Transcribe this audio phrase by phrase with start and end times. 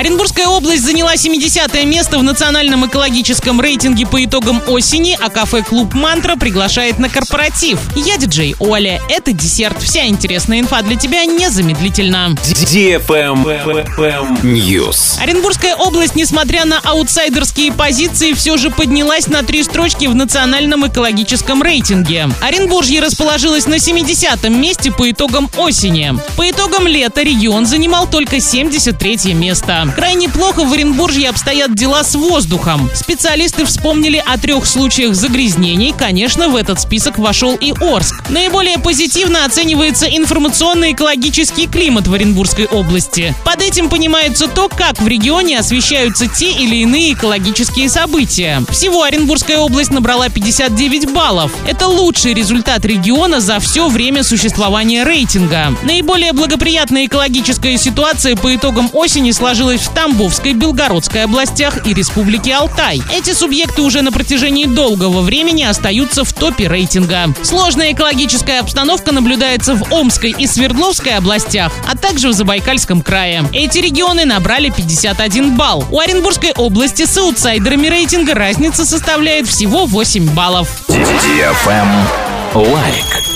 [0.00, 6.36] Оренбургская область заняла 70 место в национальном экологическом рейтинге по итогам осени, а кафе-клуб «Мантра»
[6.36, 7.78] приглашает на корпоратив.
[7.94, 9.02] Я диджей Оля.
[9.10, 9.82] Это десерт.
[9.82, 12.34] Вся интересная инфа для тебя незамедлительно.
[14.42, 15.20] News.
[15.20, 21.62] Оренбургская область, несмотря на аутсайдерские позиции, все же поднялась на три строчки в национальном экологическом
[21.62, 22.30] рейтинге.
[22.40, 26.14] Оренбуржье расположилось на 70-м месте по итогам осени.
[26.38, 29.89] По итогам лета регион занимал только 73 место.
[29.94, 32.90] Крайне плохо в Оренбуржье обстоят дела с воздухом.
[32.94, 35.94] Специалисты вспомнили о трех случаях загрязнений.
[35.96, 38.28] Конечно, в этот список вошел и Орск.
[38.28, 43.34] Наиболее позитивно оценивается информационно-экологический климат в Оренбургской области.
[43.44, 48.62] Под этим понимается то, как в регионе освещаются те или иные экологические события.
[48.70, 51.52] Всего Оренбургская область набрала 59 баллов.
[51.66, 55.74] Это лучший результат региона за все время существования рейтинга.
[55.82, 63.00] Наиболее благоприятная экологическая ситуация по итогам осени сложилась в Тамбовской, Белгородской областях и Республике Алтай.
[63.12, 67.34] Эти субъекты уже на протяжении долгого времени остаются в топе рейтинга.
[67.42, 73.44] Сложная экологическая обстановка наблюдается в Омской и Свердловской областях, а также в Забайкальском крае.
[73.52, 75.84] Эти регионы набрали 51 балл.
[75.90, 80.84] У Оренбургской области с аутсайдерами рейтинга разница составляет всего 8 баллов.
[82.54, 83.29] Лайк.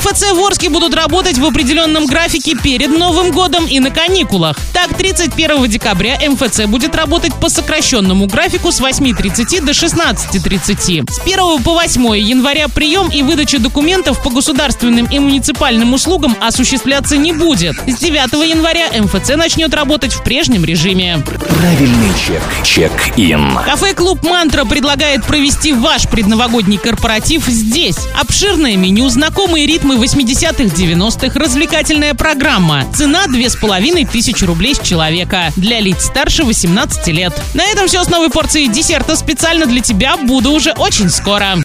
[0.00, 4.56] МФЦ в Орске будут работать в определенном графике перед Новым годом и на каникулах.
[4.72, 11.10] Так, 31 декабря МФЦ будет работать по сокращенному графику с 8.30 до 16.30.
[11.10, 17.18] С 1 по 8 января прием и выдача документов по государственным и муниципальным услугам осуществляться
[17.18, 17.76] не будет.
[17.86, 21.22] С 9 января МФЦ начнет работать в прежнем режиме.
[21.58, 22.42] Правильный чек.
[22.64, 23.54] Чек-ин.
[23.66, 27.98] Кафе-клуб «Мантра» предлагает провести ваш предновогодний корпоратив здесь.
[28.18, 32.84] Обширное меню, знакомые ритмы 80-х, 90-х, развлекательная программа.
[32.94, 35.52] Цена 2500 рублей с человека.
[35.56, 37.32] Для лиц старше 18 лет.
[37.54, 40.16] На этом все с новой порцией десерта специально для тебя.
[40.16, 41.56] Буду уже очень скоро.